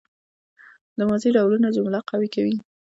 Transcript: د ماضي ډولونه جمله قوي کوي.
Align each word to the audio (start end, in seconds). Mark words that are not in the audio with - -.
د 0.97 0.99
ماضي 1.09 1.29
ډولونه 1.35 1.67
جمله 1.75 1.99
قوي 2.09 2.29
کوي. 2.35 2.55